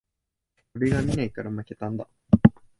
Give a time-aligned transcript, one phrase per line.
[0.73, 2.07] 俺が見ないから負けたんだ